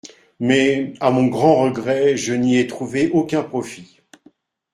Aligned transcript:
Mais, 0.39 0.93
à 0.99 1.11
mon 1.11 1.27
grand 1.27 1.61
regret, 1.61 2.17
je 2.17 2.33
n’y 2.33 2.57
ai 2.57 2.65
trouvé 2.65 3.11
aucun 3.13 3.43
profit. 3.43 3.99